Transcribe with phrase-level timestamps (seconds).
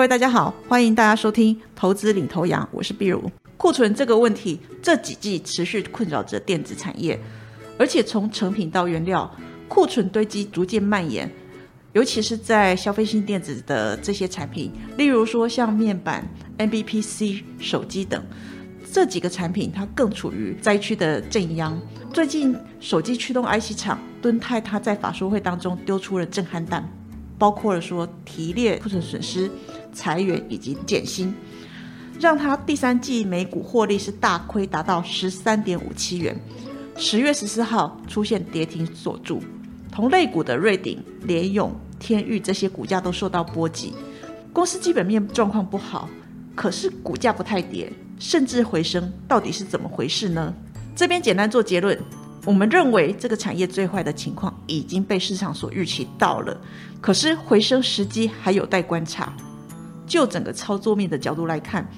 [0.00, 3.30] 各位大家好，欢迎大家收听投资领头羊，我是碧如。
[3.58, 7.20] 库存这个问题，这几季持续困扰着电子产业，
[7.78, 9.30] 而且从成品到原料，
[9.68, 11.30] 库存堆积逐渐蔓延，
[11.92, 16.26] 尤其是在消费性电子的这些产品，例如说像面板、
[16.56, 18.24] MBPC、手机等
[18.90, 21.78] 这几个产品，它更处于灾区的正央。
[22.10, 26.90] 最近手机驱动 IC 厂敦泰，它在法说会当中丢出了震撼弹，
[27.40, 29.50] 包括了说提列库存损失。
[29.92, 31.34] 裁员以及减薪，
[32.20, 36.40] 让他第三季每股获利是大亏，达到十三点五七元。
[36.96, 39.42] 十月十四号出现跌停锁住，
[39.90, 43.92] 同类股的瑞鼎、联永、天域这些股价都受到波及。
[44.52, 46.08] 公司基本面状况不好，
[46.54, 50.54] 可是股价不太跌，甚至回升，到底是怎么回事呢？
[50.94, 51.98] 这边简单做结论，
[52.44, 56.58] 我们认为这个产业最坏的情况已经被市场所预期到了，
[57.00, 59.32] 可是回升时机还有待观察。
[60.06, 61.88] 就整个操作面的角度来看，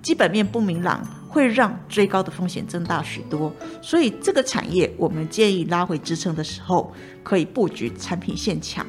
[0.00, 6.92] 基本面不明朗会让追高的风险增大许多，所以这个产业我们建议拉回支撑的时候，
[7.24, 8.86] 可以布局产品线强，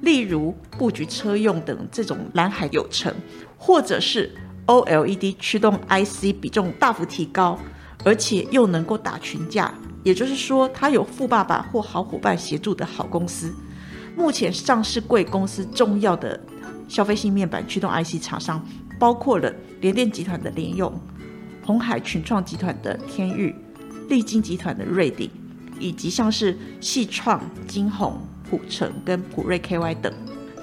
[0.00, 3.14] 例如布局车用等这种蓝海有成，
[3.56, 4.34] 或者是
[4.66, 7.56] OLED 驱动 IC 比重大幅提高，
[8.04, 9.72] 而且又能够打群架，
[10.06, 13.52] 也就是说他有富爸爸或好伙伴协助的好公司。
[14.16, 16.40] 目前上市贵公司重要的。
[16.88, 18.64] 消费性面板驱动 IC 厂商
[18.96, 20.92] 包括了联电集团的联用、
[21.64, 23.52] 红海群创集团的天域、
[24.08, 25.28] 立晶集团的瑞鼎，
[25.80, 30.14] 以及像是细创、金鸿、普成跟普瑞 KY 等。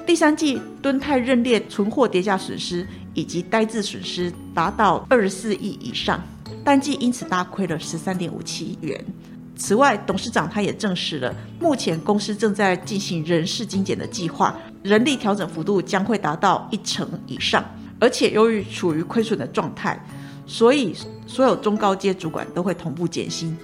[0.07, 6.23] 第三季敦泰认列存货跌价损失以及呆滞损失达到二十四亿以上，
[6.63, 9.05] 单季因此大亏了十三点五七亿元。
[9.55, 17.63] 此外，董事长他也证实了，目前公司正在进行人事精简的计划，人力调整幅度将会达到一成以上。
[17.99, 19.97] 而且由于处于亏损的状态，
[20.45, 20.93] 所以
[21.25, 23.55] 所有中高阶主管都会同步减薪。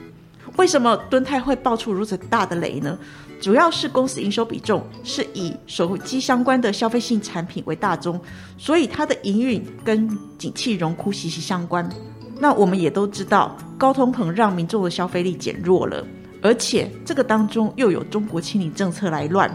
[0.55, 2.97] 为什么敦泰会爆出如此大的雷呢？
[3.41, 8.19] 主要是公司营收比重是以手机相关的消费性产品为大宗，
[8.57, 11.89] 所以它的营运跟景气荣枯息息相关。
[12.39, 16.05] 那我们也都知道，高通膨让民众的消费力减弱了，
[16.41, 19.53] 而且这个当中又有中国清理政策来乱，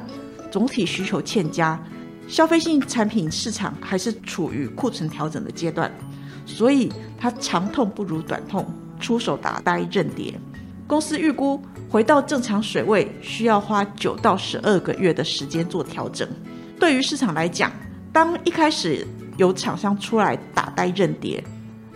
[0.51, 1.83] 总体需求欠佳，
[2.29, 5.91] 消费性产品市场还是处于库存调整的阶段，
[6.45, 8.67] 所以它长痛不如短痛，
[9.01, 10.39] 出手打呆认跌。
[10.87, 11.59] 公司预估
[11.89, 16.29] 回到正常水位需要花九到十二个月的时间做调整。
[16.79, 17.73] 对于市场来讲，
[18.13, 19.07] 当一开始
[19.39, 21.43] 有厂商出来打呆认跌。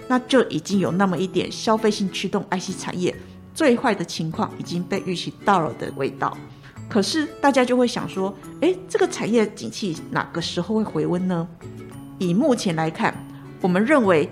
[0.09, 3.15] 那就已经有那么一点消费性驱动 IC 产业
[3.55, 6.37] 最坏的情况已经被预期到了的味道。
[6.89, 11.47] 可是大家就会想说，哎，这个产业景气哪个时候会回温呢？
[12.19, 13.15] 以目前来看，
[13.61, 14.29] 我们认为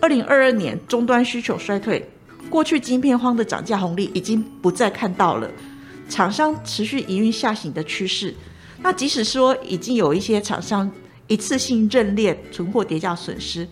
[0.00, 2.08] 二零二二年终端需求衰退，
[2.48, 5.50] 过去晶片荒的涨价红利已经不再看到了，
[6.08, 8.32] 厂商持续营运下行的趋势。
[8.80, 10.88] 那即使说已经有一些厂商
[11.26, 13.66] 一次性认列存货叠价损失。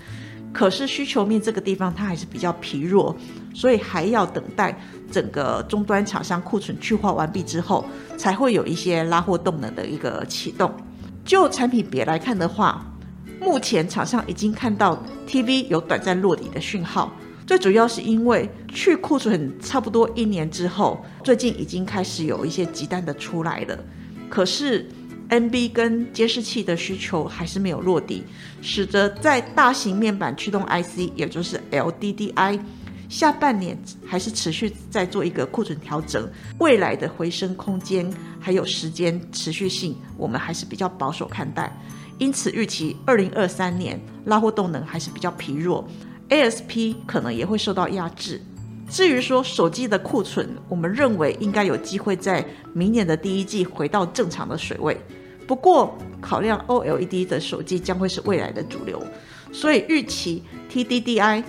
[0.55, 3.15] 可是需求面这个地方它还是比较疲弱，
[3.53, 4.79] 所以还要等待
[5.11, 7.85] 整个终端厂商库存去化完毕之后，
[8.17, 10.73] 才会有一些拉货动能的一个启动。
[11.25, 12.87] 就产品别来看的话，
[13.41, 17.13] 目前厂商已经看到 TV 有短暂落底的讯号，
[17.47, 23.77] 最主要是因为去库存差不多一年之后，最近已经开始有一些急单的出来了。
[24.31, 24.89] 可是
[25.35, 28.23] NB 跟监视器的需求还是没有落地，
[28.63, 32.61] 使得在大型面板驱动 IC，也就是 LDDI，
[33.09, 36.31] 下半年还是持续在做一个库存调整，
[36.61, 38.09] 未来的回升空间
[38.39, 41.73] 还有时间持续性，我们还是比较保守看待。
[42.19, 45.85] 因此预期二零二三年拉货动能还是比较疲弱
[46.29, 48.41] ，ASP 可能也会受到压制。
[48.89, 54.97] 至于说手机的库存，我们认为应该有机会在明年的第一季回到正常的水位。
[55.47, 59.03] 不过，考量 OLED 的手机将会是未来的主流，
[59.53, 60.43] 所以预期
[60.73, 61.45] TDDI，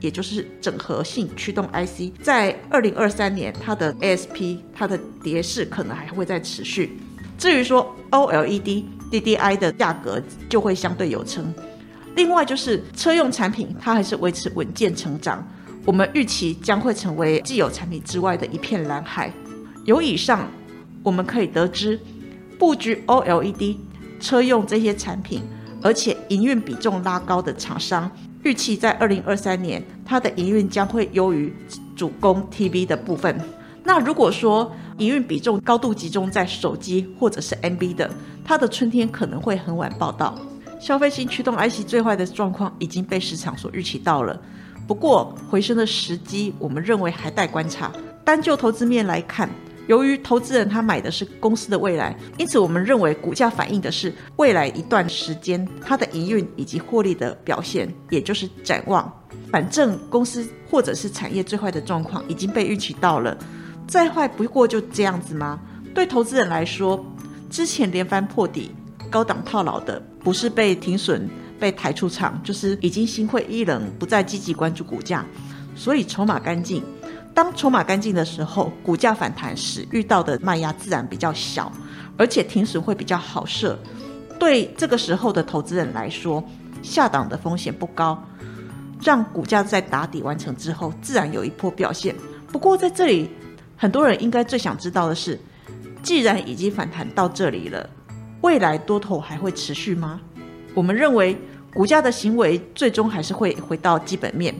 [0.00, 6.98] 也就是整合性驱动 IC，在二零二三年它的 ASP 它的跌势可能还会再持续。
[7.38, 11.54] 至于说 OLED DDI 的价格就会相对有撑。
[12.14, 15.46] 另外就是车用产品，它还是维持稳健成长。
[15.84, 19.32] 我们预期将会成为既有产品之外的一片蓝海。
[19.84, 20.50] 由以上，
[21.02, 22.00] 我们可以得知，
[22.58, 23.76] 布局 OLED
[24.20, 25.42] 车用这些产品，
[25.82, 28.10] 而且营运比重拉高的厂商，
[28.42, 31.52] 预期在二零二三年，它的营运将会优于
[31.94, 33.38] 主攻 TV 的部分。
[33.84, 38.10] 那如果说营运比重高度集中在手机或者是 NB 的，
[38.44, 40.34] 它的春天可能会很晚报道。
[40.80, 44.38] 消费性驱动 IC 最坏的状况已经被市场所预期到了。
[44.86, 47.90] 不过回升的时机，我们认为还待观察。
[48.24, 49.48] 单就投资面来看，
[49.86, 59.12] 由于投资人他买的是公司的未来，因此我们认为股价反映的是未来一段时间它的营运以及获利的表现，也就是展望。
[59.50, 63.36] 反正公司或者是产业最坏的状况已经被预期到了，
[63.86, 65.60] 再坏不过就这样子吗？
[65.94, 67.04] 对投资人来说，
[67.48, 68.72] 之前连番破底、
[69.10, 71.28] 高档套牢的，不是被停损。
[71.58, 75.24] 被抬出场，就是已经心灰意冷，不再积极关注股价，
[75.74, 76.82] 所以筹码干净。
[77.36, 81.70] 当筹码干净的时候，股价反弹时遇到的卖压自然比较小，
[82.16, 83.78] 而且停损会比较好设。
[84.38, 86.42] 对这个时候的投资人来说，
[86.82, 88.18] 下档的风险不高，
[89.02, 92.16] 让股价在打底完成之后，自然有一波表现。
[92.50, 93.28] 不过在这里，
[93.76, 95.38] 很多人应该最想知道的是，
[96.02, 97.86] 既然已经反弹到这里了，
[98.40, 100.18] 未来多头还会持续吗？
[100.72, 101.36] 我们认为
[101.74, 104.54] 股价的行为最终还是会回到基本面。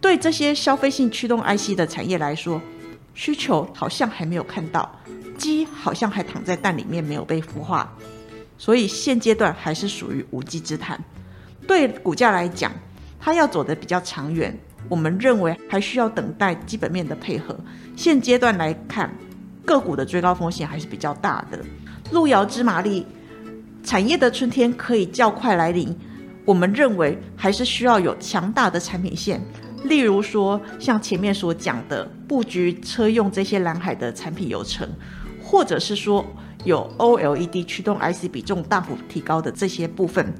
[0.00, 2.60] 对这些消费性驱动 IC 的产业来说，
[3.14, 4.90] 需求好像还没有看到，
[5.36, 7.92] 鸡好像还躺在蛋里面没有被孵化，
[8.56, 10.98] 所以现阶段还是属于无稽之谈。
[11.66, 12.72] 对股价来讲，
[13.20, 14.58] 它要走的比较长远，
[14.88, 17.54] 我们认为还需要等待基本面的配合。
[17.94, 19.14] 现阶段来看，
[19.64, 21.58] 个股的追高风险还是比较大的。
[22.10, 23.06] 路遥知马力。
[23.82, 25.96] 产业的春天可以较快来临，
[26.44, 29.40] 我们认为还是需要有强大的产品线，
[29.84, 34.88] 例如说像前面所讲的布局车用这些蓝海的产品有成，
[35.42, 36.24] 或者是说
[36.64, 40.32] 有 OLED 驱动 IC 比重大幅提高的这些部分。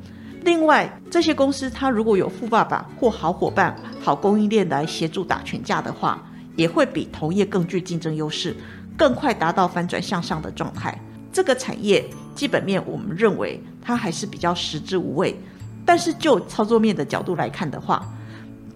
[0.44, 6.22] 另外，这些公司它如果有富爸爸或好伙伴、好供应链来协助打群架的话，
[6.56, 8.56] 也会比同业更具竞争优势，
[8.96, 10.98] 更快达到翻转向上的状态。
[11.32, 12.04] 这个产业
[12.34, 15.38] 基本面，我们认为它还是比较食之无味。
[15.84, 18.06] 但是就操作面的角度来看的话，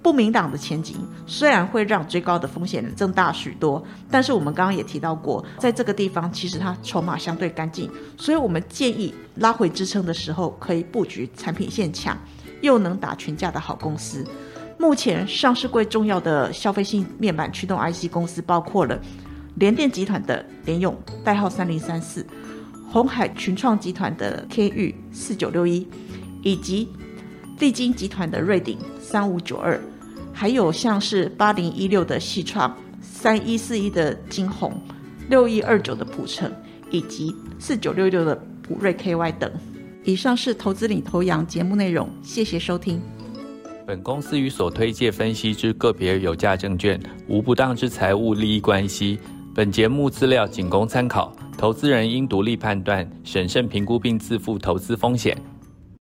[0.04, 12.18] 不明朗的前景虽然会让追高的风险增大许多，但是我们刚刚也提到过，在这个地方其实它筹码相对干净，所以我们建议拉回支撑的时候可以布局产品线强
[12.60, 14.22] 又能打群架的好公司。
[14.78, 19.00] 目前上市柜重要的消费性面板驱动 IC 公司包括了。
[19.56, 22.26] 联电集团的联用代号三零三四，
[22.90, 25.88] 红海群创集团的天域四九六一，
[26.42, 26.88] 以及
[27.60, 29.80] 利金集团的瑞鼎三五九二，
[30.34, 34.78] 还有像是八零一六的细创三一四一的金鸿
[35.30, 36.52] 六一二九的普成，
[36.90, 39.50] 以及四九六六的普瑞 KY 等。
[40.02, 43.00] 以上是投资领头羊节目内容，谢谢收听。
[43.86, 49.18] 本公司与所推介分析之个别有价证券无不当之财务利益关系。
[49.54, 55.36] 本节目资料仅供参考，投资人应独立判断、审慎评估并自负投资风险。